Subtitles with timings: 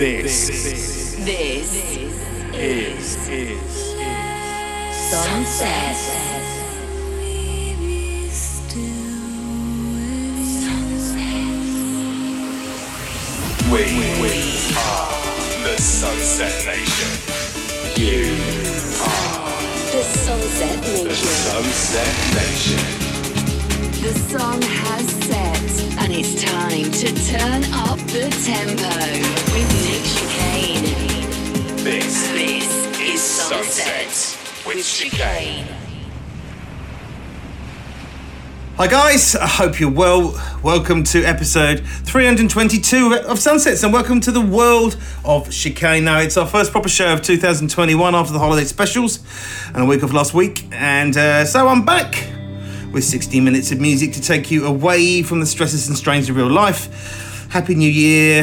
[0.00, 3.96] This, This is, is, is,
[5.10, 5.96] Sunset.
[13.70, 13.84] we,
[14.22, 14.32] we
[14.74, 17.10] are the Sunset Nation.
[18.00, 18.32] You
[19.04, 19.60] are
[19.92, 21.08] The Sunset Nation.
[21.08, 22.82] the Sunset Nation.
[24.02, 25.39] The sun has set,
[26.10, 28.88] and it's time to turn up the tempo
[29.52, 30.84] with Nick Chicane.
[31.84, 35.66] This This is is Sunset Sunset with with Chicane.
[35.66, 35.76] Chicane.
[38.76, 40.34] Hi guys, I hope you're well.
[40.62, 46.04] Welcome to episode 322 of Sunsets and welcome to the world of chicane.
[46.04, 49.20] Now, it's our first proper show of 2021 after the holiday specials
[49.68, 50.66] and a week of last week.
[50.72, 52.29] And uh, so I'm back
[52.92, 56.36] with 60 minutes of music to take you away from the stresses and strains of
[56.36, 57.48] real life.
[57.50, 58.42] Happy New Year,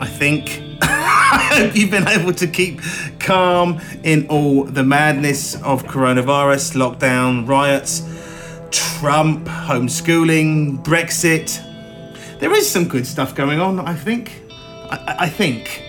[0.00, 0.62] I think.
[0.82, 2.80] I hope you've been able to keep
[3.18, 8.02] calm in all the madness of coronavirus, lockdown, riots.
[8.70, 11.62] Trump, homeschooling, Brexit.
[12.40, 14.42] There is some good stuff going on, I think.
[14.50, 15.82] I, I- think.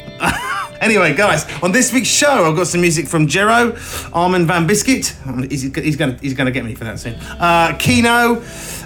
[0.82, 3.76] Anyway, guys, on this week's show, I've got some music from Jero,
[4.14, 5.16] Armin van Biscuit.
[5.50, 7.16] He's, he's gonna he's gonna get me for that soon.
[7.40, 8.42] Uh, Kino,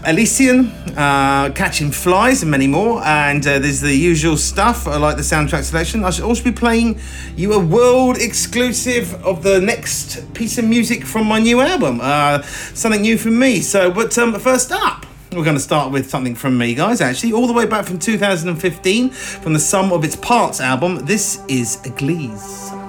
[0.05, 3.03] Elysian, uh, Catching Flies, and many more.
[3.03, 6.03] And uh, there's the usual stuff uh, like the soundtrack selection.
[6.03, 6.99] I should also be playing
[7.35, 11.99] you a world exclusive of the next piece of music from my new album.
[12.01, 12.41] Uh,
[12.73, 13.61] something new from me.
[13.61, 15.05] So, but um, first up.
[15.33, 17.97] We're going to start with something from me, guys, actually, all the way back from
[17.97, 21.05] 2015, from the Sum of Its Parts album.
[21.05, 22.41] This is Eglise.
[22.71, 22.80] This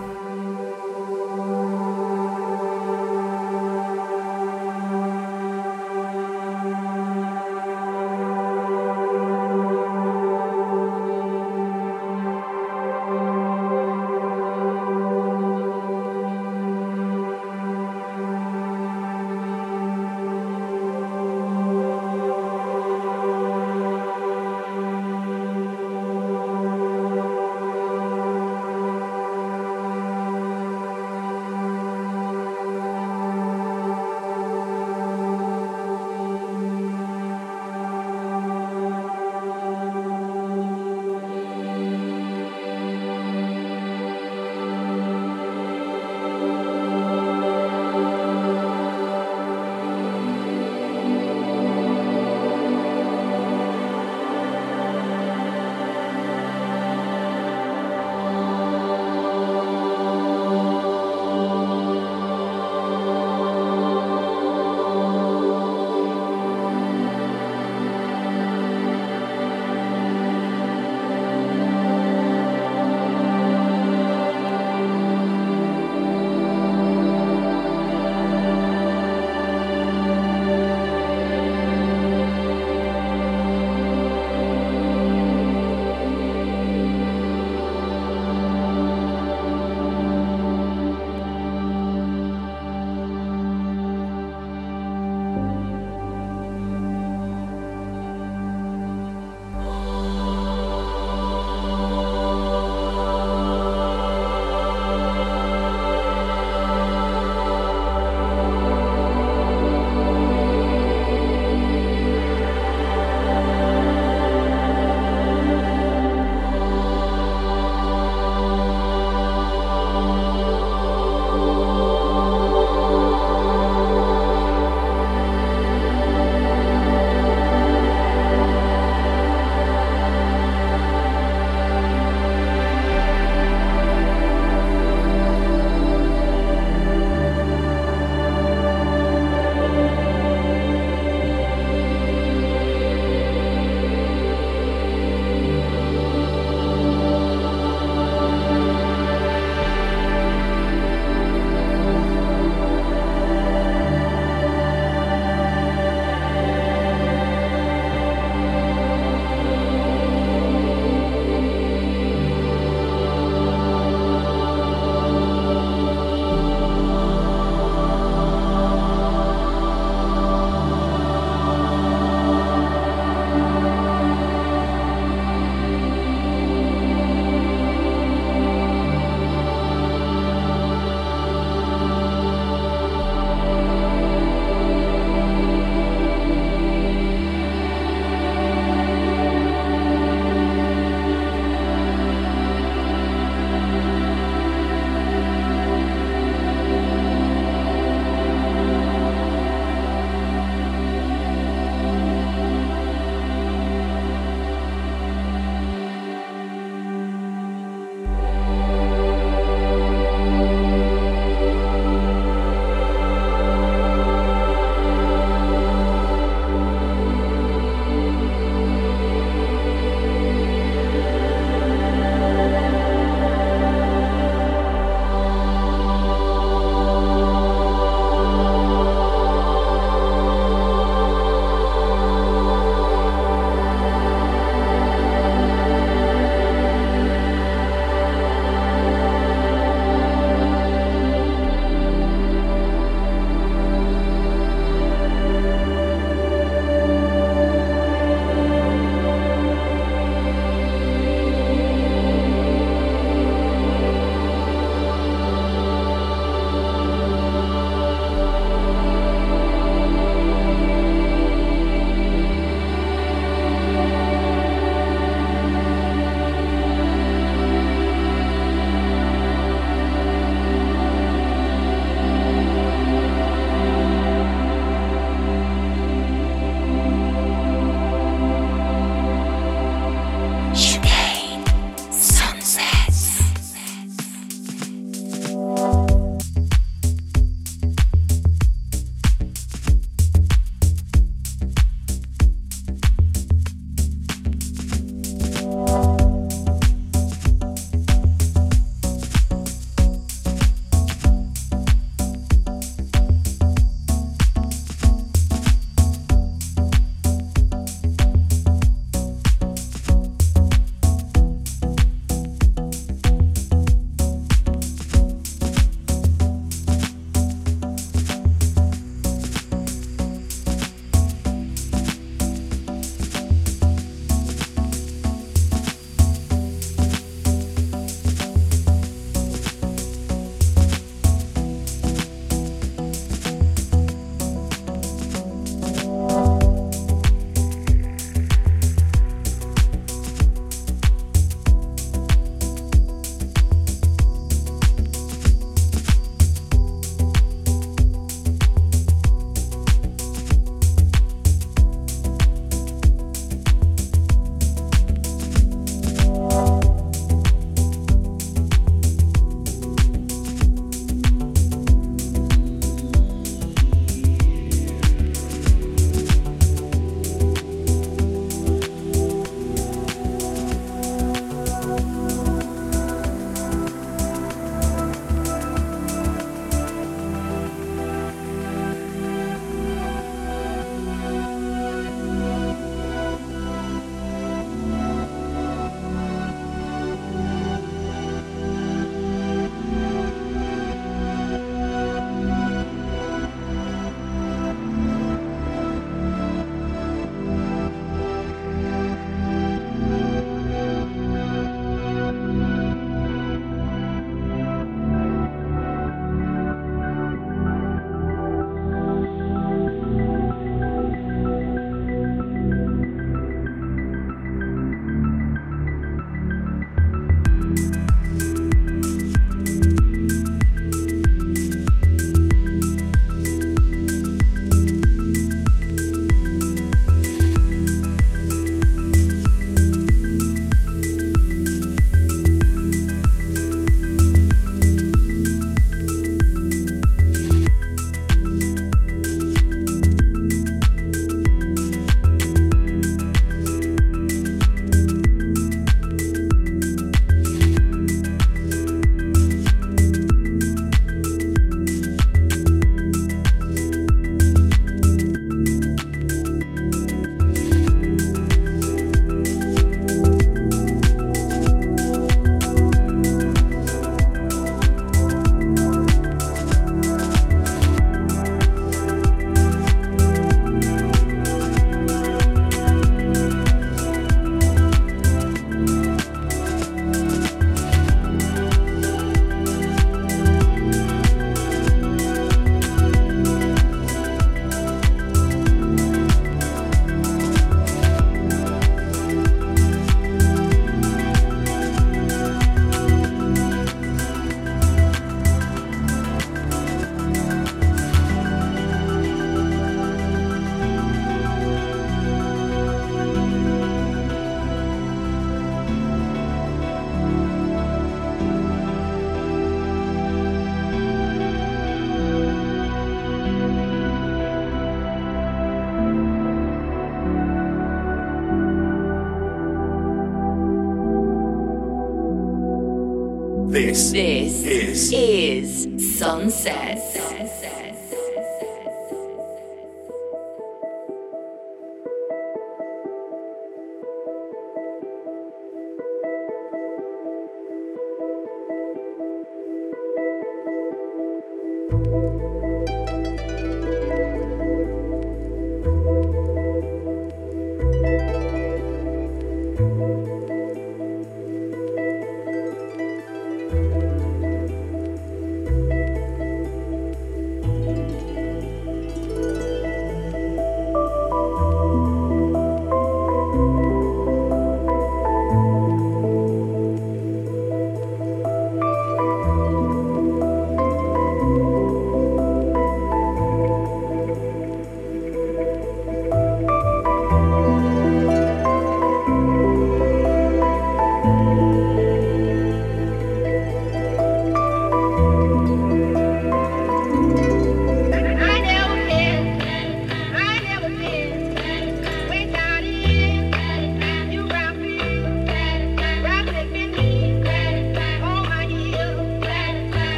[524.93, 525.67] is
[525.99, 526.92] Sunset.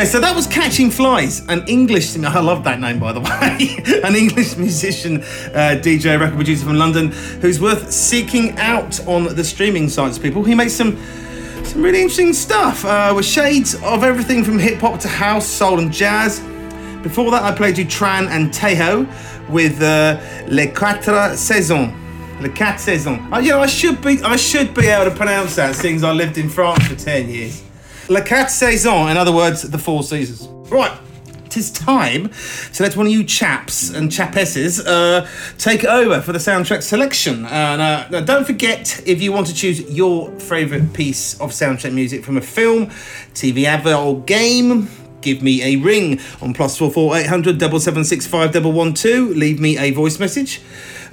[0.00, 2.08] Okay, so that was Catching Flies, an English.
[2.08, 4.00] Singer I love that name, by the way.
[4.02, 7.08] an English musician, uh, DJ, record producer from London,
[7.42, 10.18] who's worth seeking out on the streaming sites.
[10.18, 10.96] People, he makes some
[11.64, 15.78] some really interesting stuff uh, with shades of everything from hip hop to house, soul,
[15.78, 16.40] and jazz.
[17.02, 19.06] Before that, I played you Tran and Tejo
[19.50, 21.92] with uh, Les Quatre Saisons.
[22.40, 23.20] Les Quatre Saisons.
[23.30, 26.12] Uh, know, I should be I should be able to pronounce that, seeing as I
[26.12, 27.69] lived in France for ten years.
[28.10, 30.48] Les Quatre Saisons, in other words, the Four Seasons.
[30.68, 30.90] Right.
[31.48, 32.28] Tis time
[32.72, 37.46] to let one of you chaps and chapesses uh, take over for the soundtrack selection.
[37.46, 41.92] And uh, now don't forget, if you want to choose your favourite piece of soundtrack
[41.92, 42.86] music from a film,
[43.32, 44.88] TV advert, or game,
[45.20, 48.72] give me a ring on plus four four eight hundred double seven six five double
[48.72, 49.32] one two.
[49.34, 50.60] Leave me a voice message.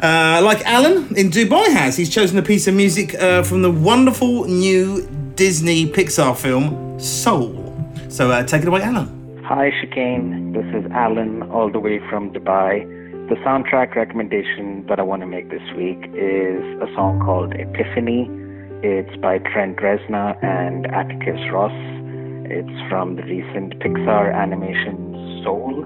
[0.01, 3.71] Uh, like Alan in Dubai has, he's chosen a piece of music uh, from the
[3.71, 7.73] wonderful new Disney Pixar film Soul.
[8.09, 9.41] So uh, take it away, Alan.
[9.45, 10.53] Hi, Chicane.
[10.53, 12.83] This is Alan, all the way from Dubai.
[13.29, 18.29] The soundtrack recommendation that I want to make this week is a song called Epiphany.
[18.83, 21.75] It's by Trent Reznor and Atticus Ross.
[22.49, 25.83] It's from the recent Pixar animation Soul.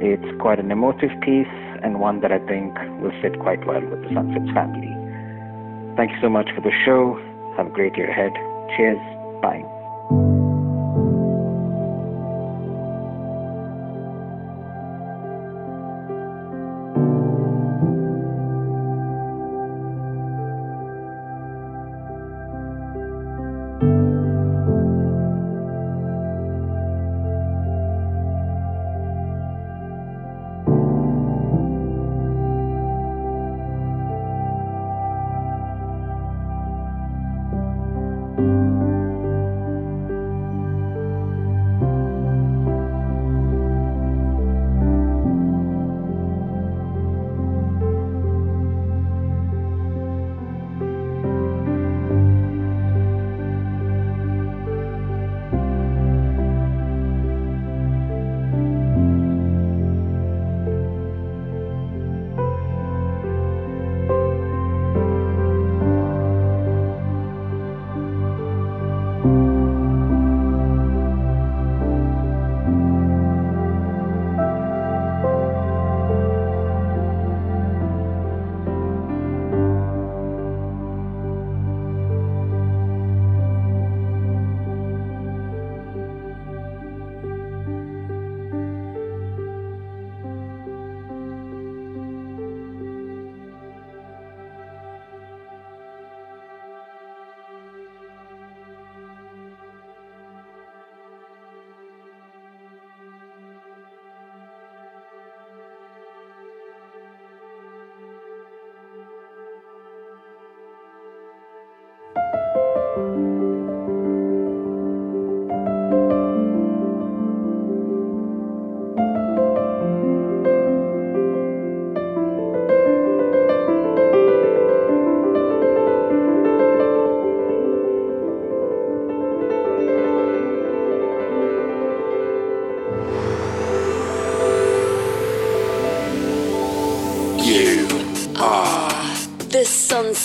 [0.00, 4.02] It's quite an emotive piece and one that I think will fit quite well with
[4.02, 4.92] the Sunsets family.
[5.96, 7.14] Thank you so much for the show.
[7.56, 8.32] Have a great year ahead.
[8.76, 8.98] Cheers.
[9.40, 9.75] Bye.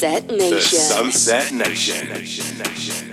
[0.02, 0.80] Sunset the Nation.
[0.80, 3.11] Sunset Nation.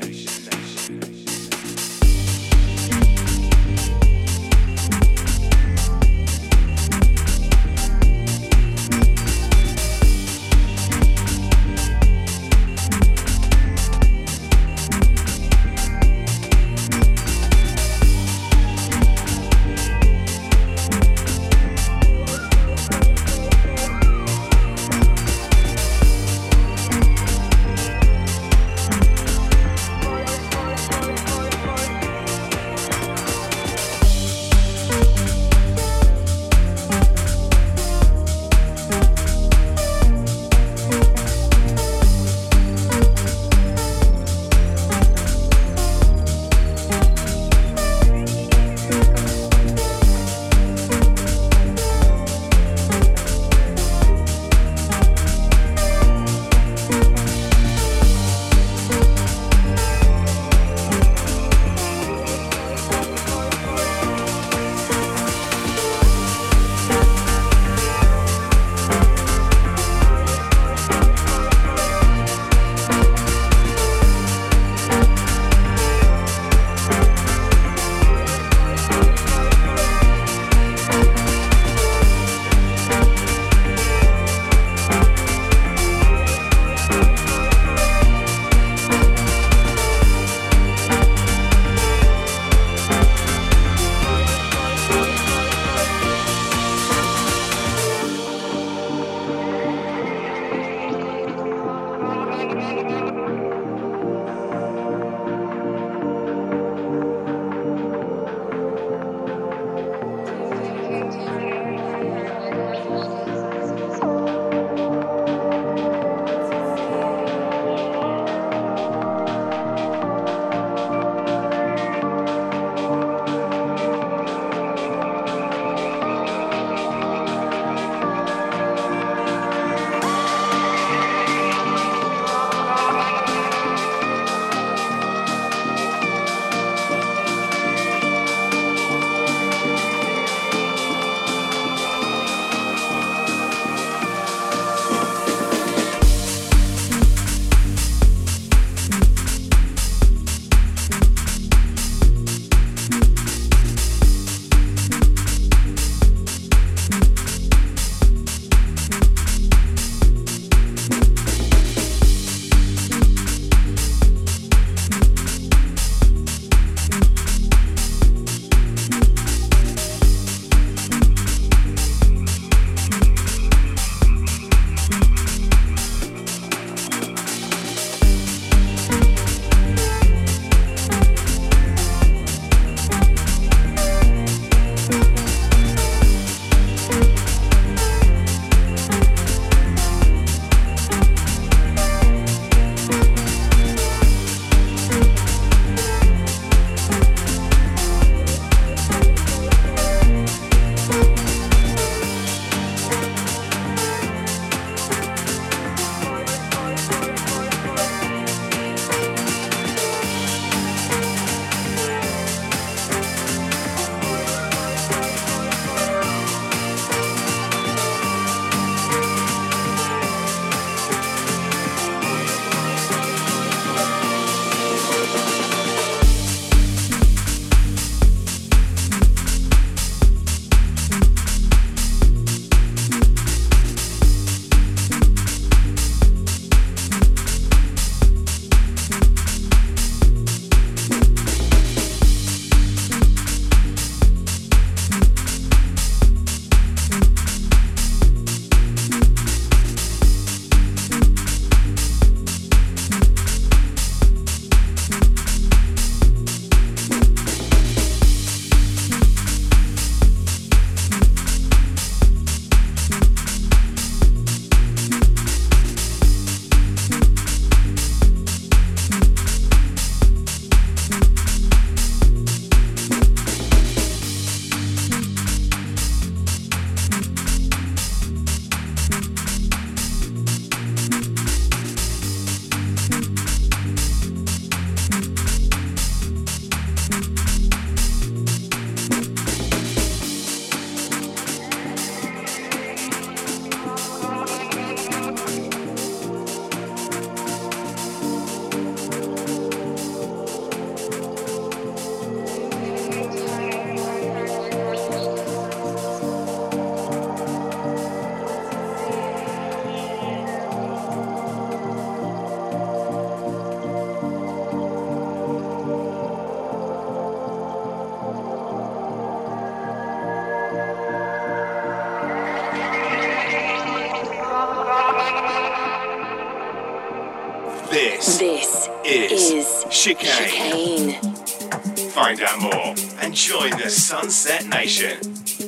[329.78, 330.08] Chicane.
[330.08, 331.90] Chicane.
[331.92, 334.98] Find out more and join the Sunset Nation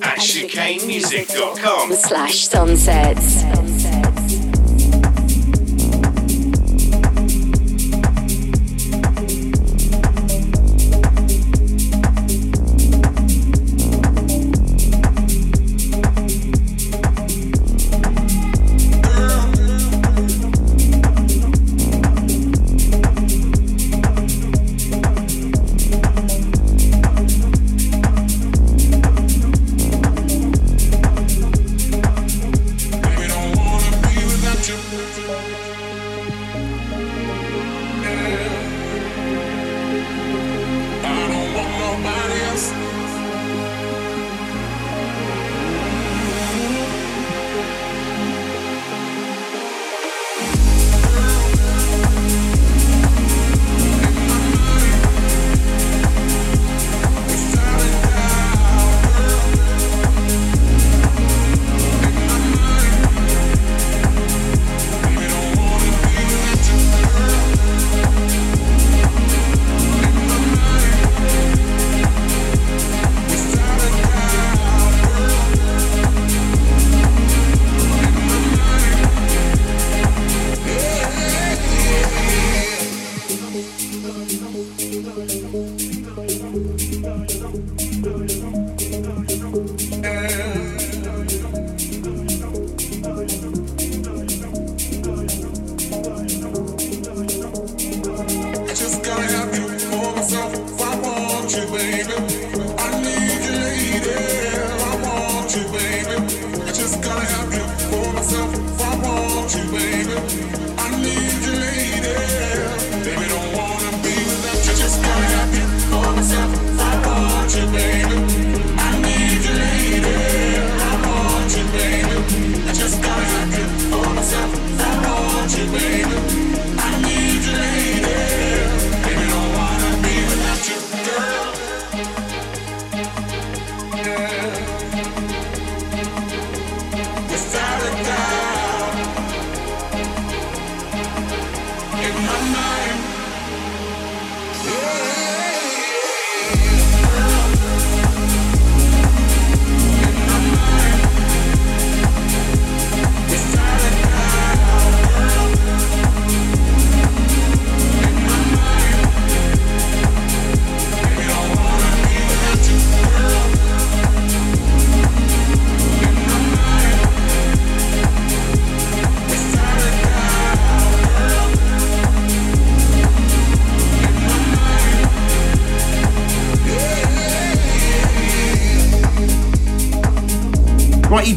[0.02, 1.92] at chicanemusic.com.
[1.94, 3.59] slash sunsets.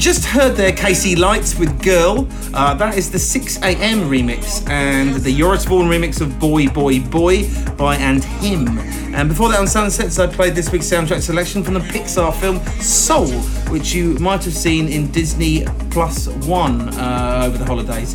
[0.03, 2.27] Just heard there Casey Lights with Girl.
[2.53, 7.95] Uh, that is the 6am remix and the Vaughan remix of Boy Boy Boy by
[7.95, 8.77] And Him.
[9.15, 12.59] And before that on Sunsets, I played this week's soundtrack selection from the Pixar film
[12.81, 13.29] Soul,
[13.71, 18.13] which you might have seen in Disney Plus One uh, over the holidays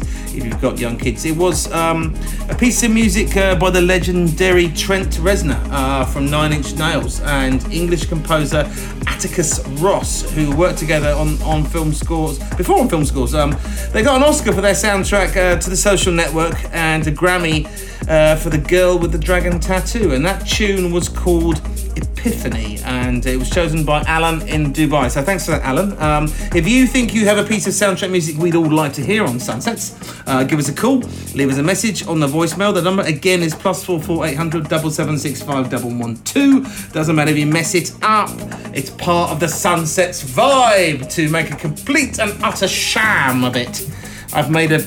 [0.58, 1.24] you've got young kids.
[1.24, 2.14] It was um,
[2.48, 7.20] a piece of music uh, by the legendary Trent Reznor uh, from Nine Inch Nails
[7.20, 8.68] and English composer
[9.06, 13.36] Atticus Ross, who worked together on, on film scores, before on film scores.
[13.36, 13.56] Um,
[13.92, 17.66] they got an Oscar for their soundtrack uh, to The Social Network and a Grammy
[18.08, 20.12] uh, for The Girl with the Dragon Tattoo.
[20.12, 21.60] And that tune was called
[21.98, 25.10] Epiphany, and it was chosen by Alan in Dubai.
[25.10, 25.98] So thanks for that, Alan.
[26.00, 29.02] Um, if you think you have a piece of soundtrack music we'd all like to
[29.02, 30.98] hear on Sunsets, uh, give us a call,
[31.34, 32.72] leave us a message on the voicemail.
[32.74, 36.16] The number again is plus four four eight hundred double seven six five double one
[36.24, 36.64] two.
[36.92, 38.30] Doesn't matter if you mess it up.
[38.74, 43.88] It's part of the Sunsets vibe to make a complete and utter sham of it.
[44.32, 44.86] I've made a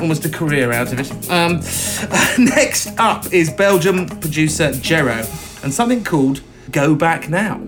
[0.00, 1.30] almost a career out of it.
[1.30, 1.60] Um,
[2.44, 7.60] next up is Belgium producer Jero and something called Go Back Now.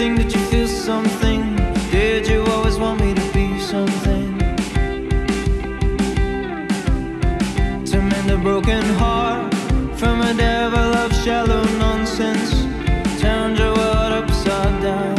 [0.00, 1.56] everything that you feel something?
[1.90, 4.38] Did you always want me to be something?
[7.84, 9.52] To mend a broken heart
[9.98, 12.50] from a devil of shallow nonsense,
[13.20, 15.18] turned your world upside down.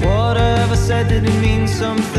[0.00, 2.11] Whatever said did it mean something.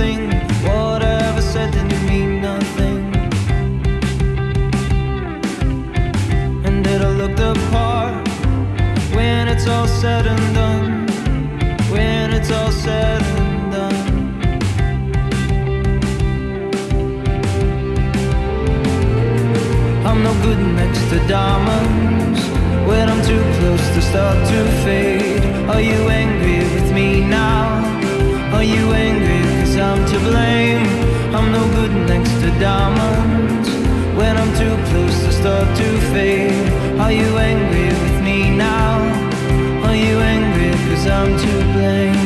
[10.03, 11.07] Said and done?
[11.93, 14.01] When it's all said and done.
[20.05, 22.41] I'm no good next to diamonds
[22.89, 25.45] when I'm too close to start to fade.
[25.73, 27.63] Are you angry with me now?
[28.55, 30.85] Are you angry cause I'm to blame?
[31.35, 33.69] I'm no good next to diamonds
[34.19, 36.67] when I'm too close to start to fade.
[36.99, 38.82] Are you angry with me now?
[41.05, 42.22] I'm to blame?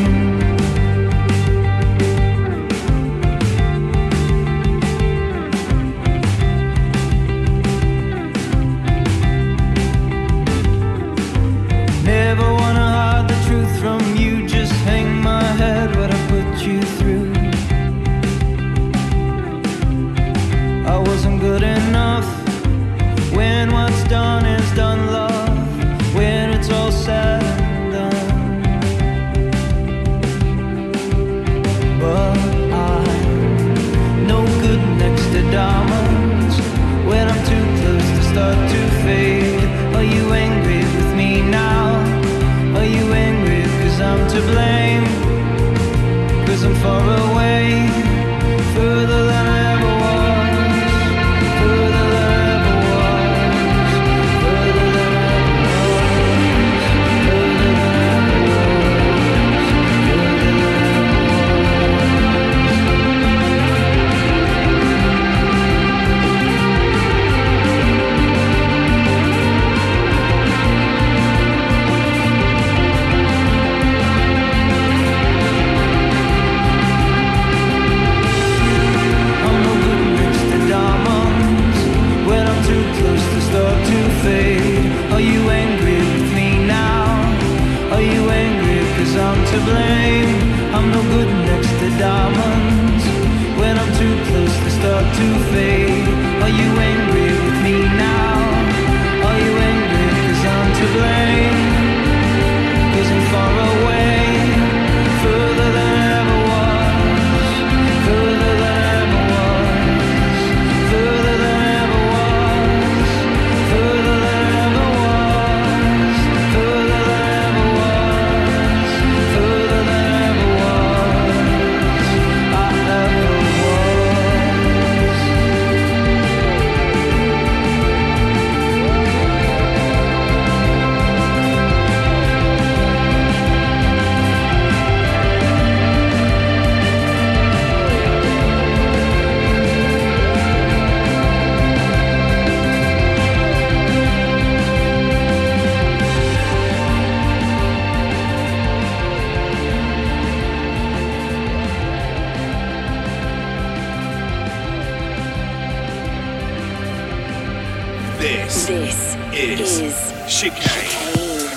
[158.20, 159.96] This This is is
[160.28, 161.50] Chicane.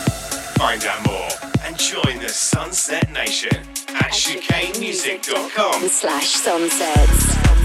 [0.59, 1.29] Find out more
[1.65, 3.57] and join the Sunset Nation
[3.89, 5.89] at chicanemusic.com.
[5.89, 7.60] slash sunsets.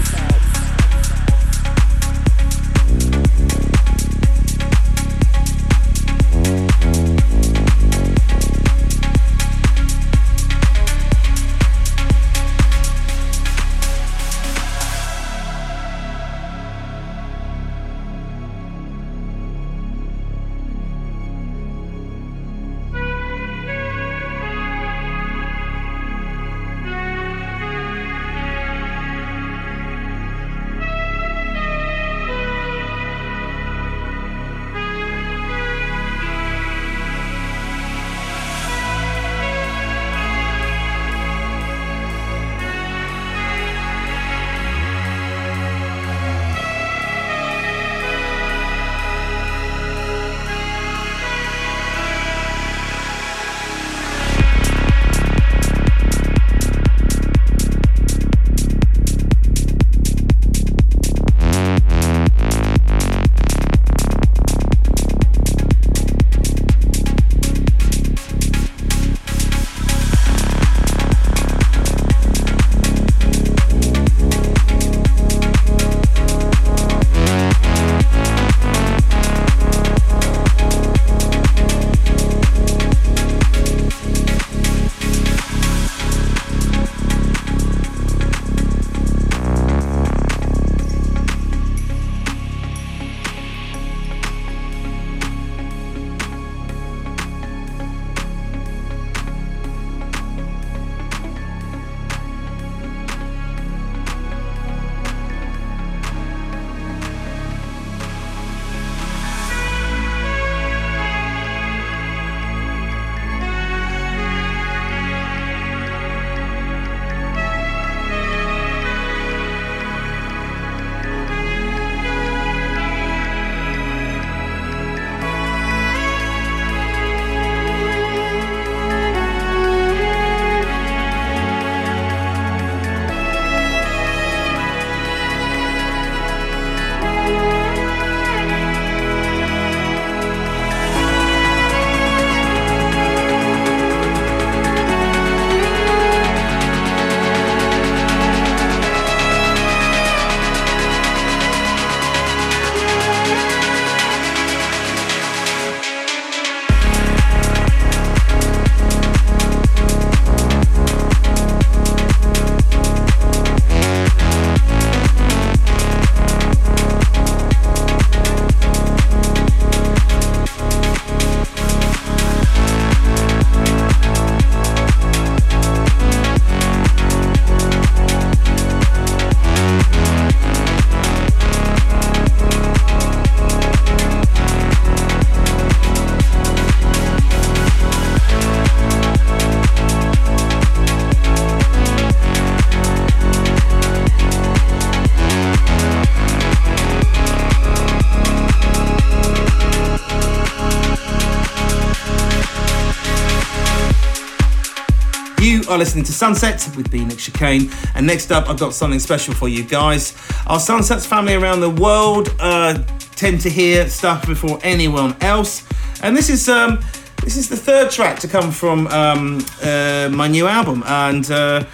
[205.68, 207.70] Are listening to Sunset with me, Nick Chicane.
[207.96, 210.16] And next up, I've got something special for you guys.
[210.46, 212.82] Our Sunsets family around the world uh,
[213.16, 215.66] tend to hear stuff before anyone else.
[216.02, 216.78] And this is um,
[217.22, 220.84] this is the third track to come from um, uh, my new album.
[220.86, 221.64] And uh,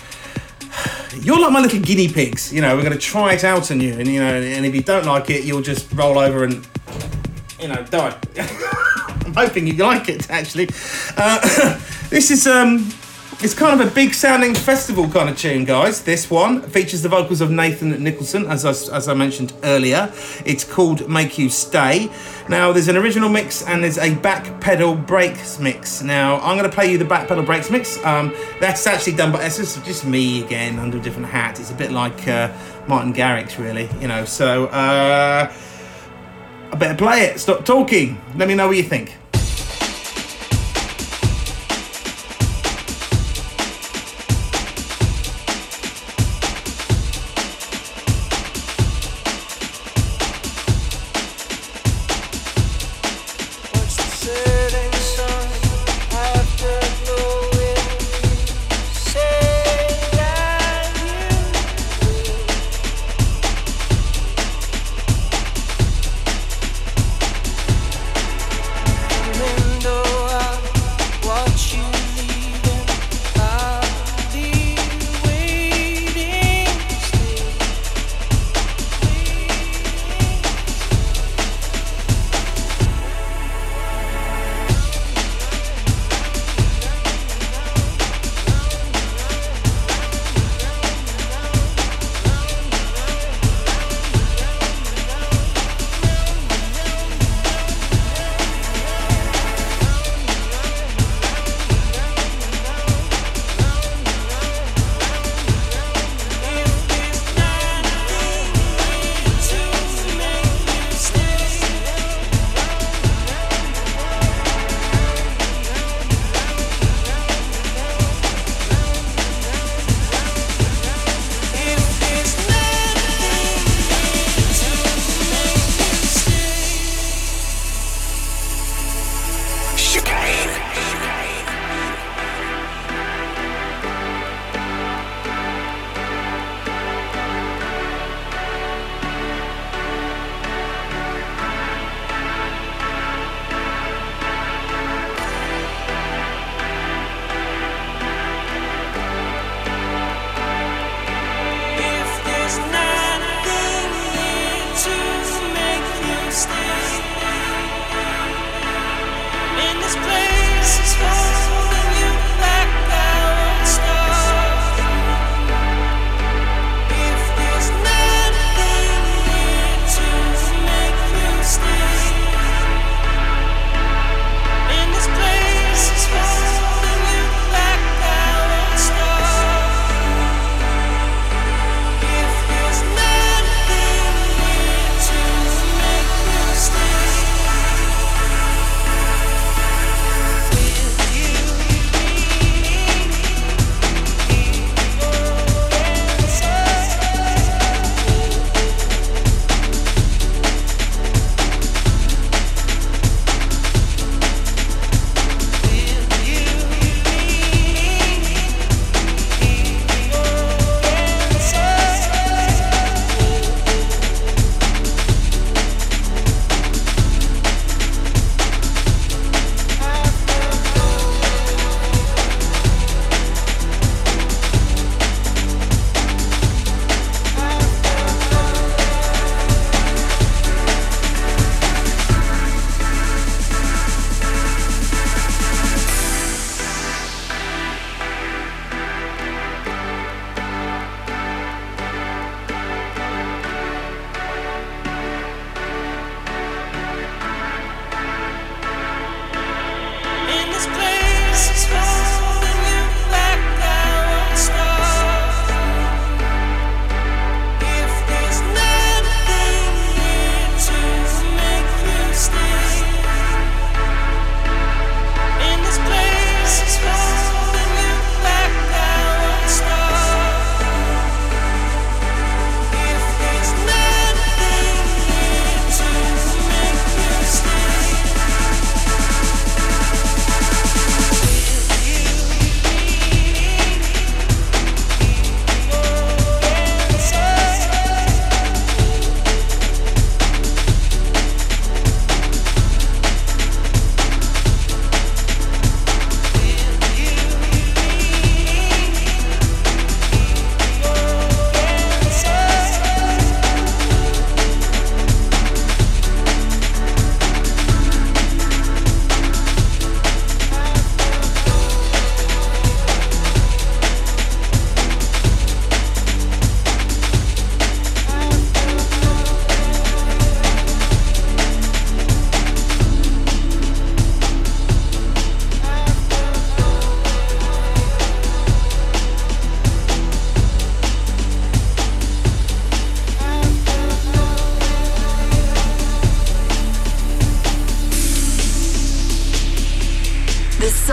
[1.20, 2.50] you're like my little guinea pigs.
[2.50, 3.92] You know, we're going to try it out on you.
[3.92, 6.66] And, you know, and if you don't like it, you'll just roll over and,
[7.60, 8.16] you know, die.
[9.26, 10.68] I'm hoping you like it, actually.
[11.16, 11.38] Uh,
[12.08, 12.90] this is um,
[13.42, 16.02] it's kind of a big sounding festival kind of tune, guys.
[16.04, 20.12] This one features the vocals of Nathan Nicholson, as I, as I mentioned earlier.
[20.44, 22.08] It's called Make You Stay.
[22.48, 26.02] Now, there's an original mix and there's a back pedal breaks mix.
[26.02, 28.02] Now, I'm going to play you the back pedal breaks mix.
[28.04, 31.58] Um, that's actually done by, just, just me again under a different hat.
[31.58, 32.52] It's a bit like uh,
[32.86, 34.24] Martin Garrix, really, you know.
[34.24, 35.52] So, uh,
[36.70, 37.40] I better play it.
[37.40, 38.20] Stop talking.
[38.36, 39.16] Let me know what you think.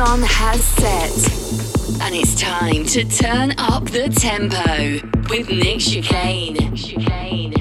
[0.06, 6.74] Sun has set, and it's time to turn up the tempo with Nick Chicane.
[6.74, 7.52] Chicane.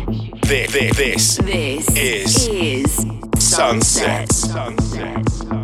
[0.42, 2.94] This, this, This Is is
[3.38, 4.30] Sunset.
[4.30, 5.28] Sunset.
[5.28, 5.57] Sunset.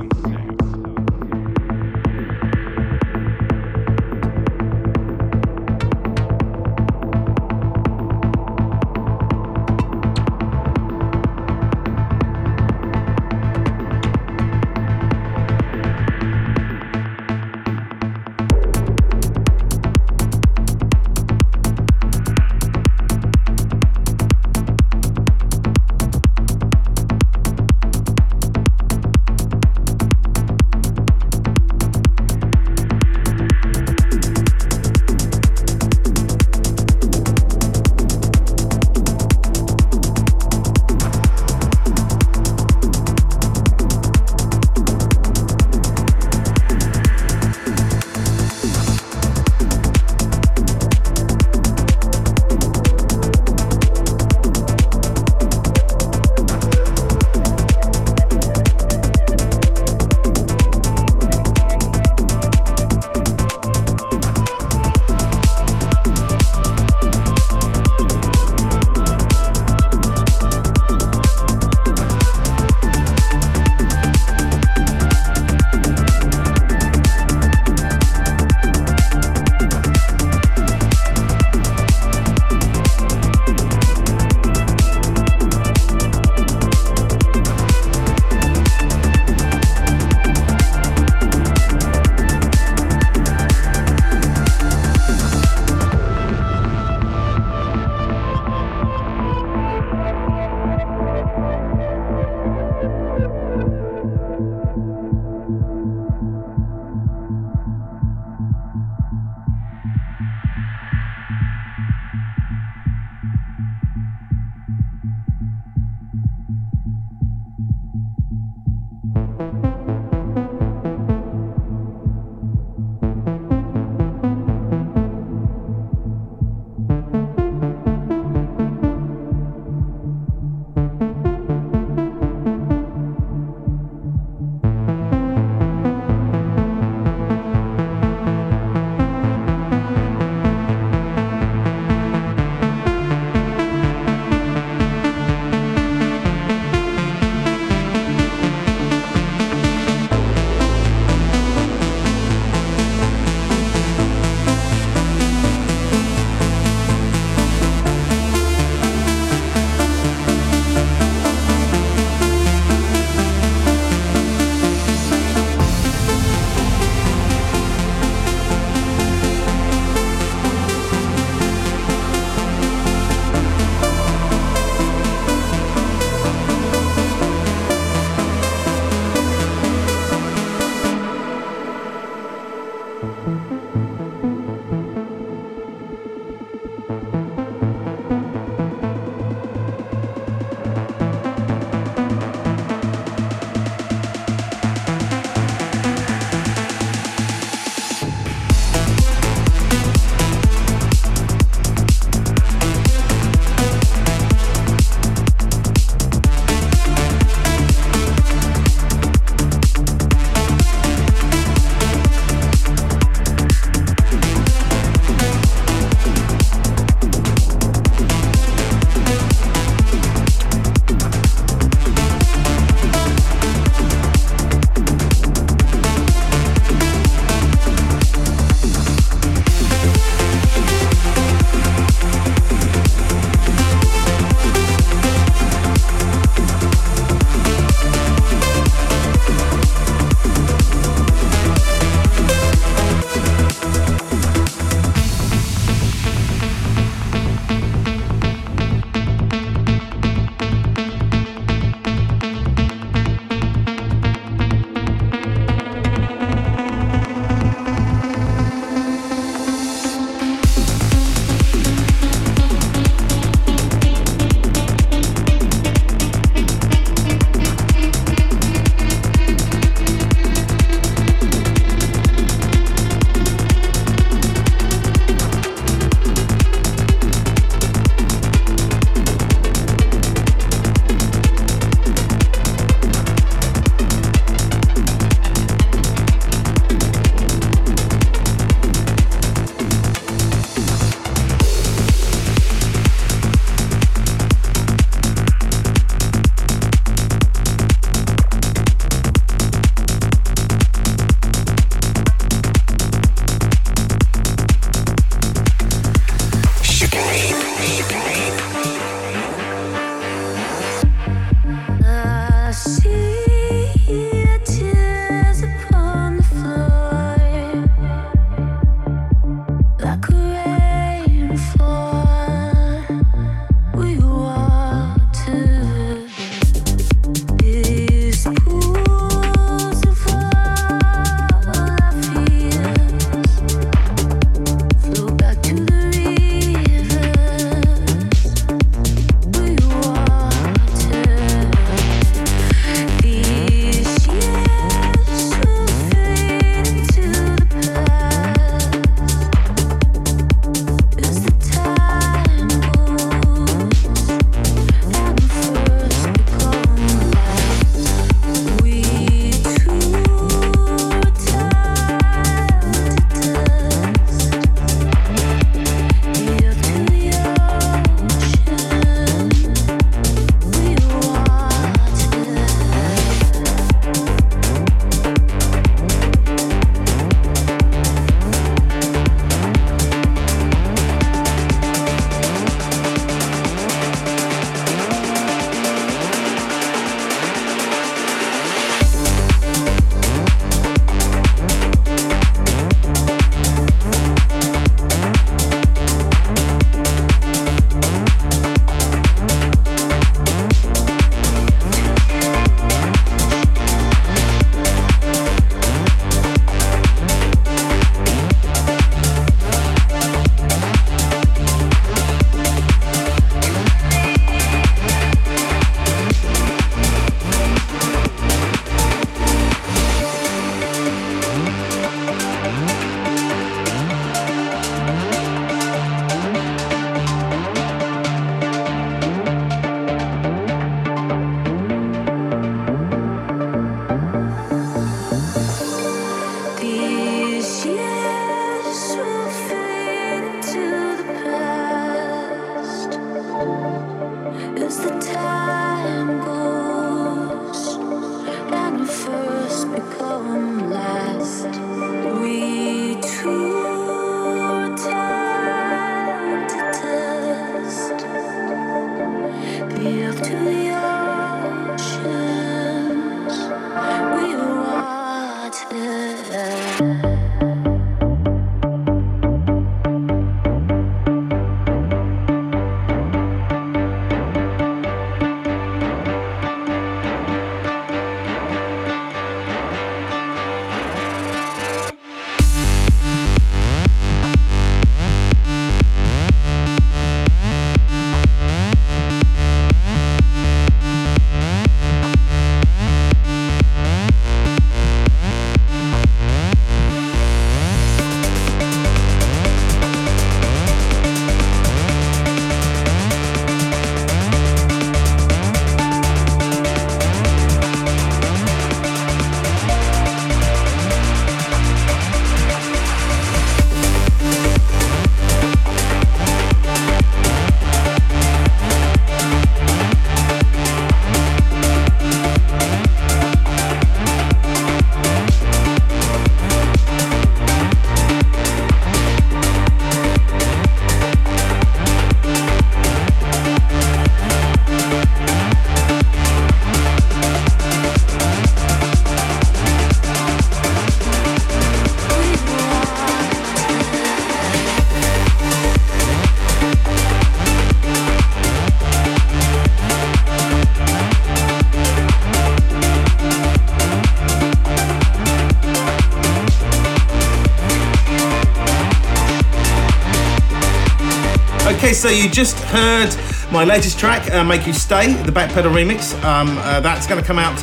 [562.04, 563.16] So you just heard
[563.50, 566.12] my latest track, uh, Make You Stay, the Backpedal remix.
[566.22, 567.58] Um, uh, that's going to come out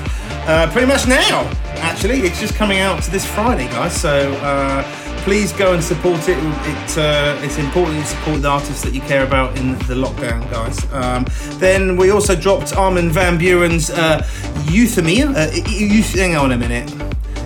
[0.50, 2.22] uh, pretty much now, actually.
[2.22, 3.94] It's just coming out this Friday, guys.
[3.94, 4.82] So uh,
[5.18, 6.40] please go and support it.
[6.40, 10.42] it uh, it's important you support the artists that you care about in the lockdown,
[10.50, 10.92] guys.
[10.92, 11.28] Um,
[11.60, 14.24] then we also dropped Armin van Buuren's uh,
[14.72, 15.36] Euthymia.
[15.36, 16.90] Uh, Euth- hang on a minute.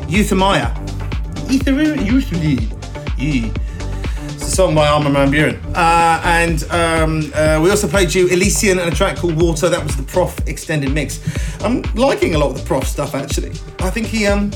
[0.07, 0.73] Euthymia.
[1.49, 1.97] Euthymia?
[3.17, 3.64] Euthymia.
[4.45, 5.59] It's a song by Armin van Buuren.
[5.73, 9.69] Uh, and um, uh, we also played you Elysian and a track called Water.
[9.69, 11.19] That was the PROFF extended mix.
[11.63, 13.53] I'm liking a lot of the PROFF stuff actually.
[13.79, 14.51] I think he um,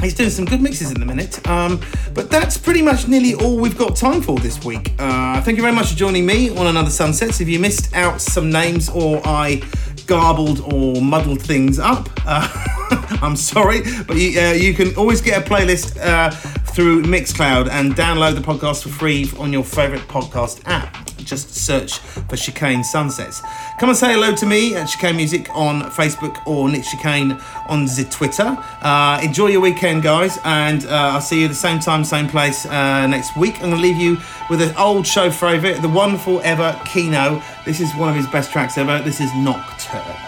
[0.00, 1.44] he's doing some good mixes in the minute.
[1.48, 1.80] Um,
[2.14, 4.94] but that's pretty much nearly all we've got time for this week.
[5.00, 7.40] Uh, thank you very much for joining me on another Sunsets.
[7.40, 9.64] If you missed out some names or I
[10.06, 12.46] garbled or muddled things up, uh,
[13.22, 17.94] I'm sorry, but you, uh, you can always get a playlist uh, through Mixcloud and
[17.94, 20.94] download the podcast for free on your favourite podcast app.
[21.18, 23.42] Just search for Chicane Sunsets.
[23.80, 27.32] Come and say hello to me at Chicane Music on Facebook or Nick Chicane
[27.68, 28.56] on the Twitter.
[28.82, 32.66] Uh, enjoy your weekend, guys, and uh, I'll see you the same time, same place
[32.66, 33.56] uh, next week.
[33.56, 34.16] I'm going to leave you
[34.48, 37.42] with an old show favourite, the wonderful ever Kino.
[37.64, 39.02] This is one of his best tracks ever.
[39.02, 40.27] This is Nocturne.